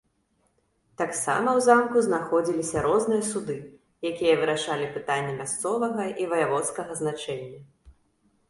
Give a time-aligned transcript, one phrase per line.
[1.01, 3.57] Таксама ў замку знаходзіліся розныя суды,
[4.13, 7.59] якія вырашалі пытанні мясцовага і ваяводскага значэння.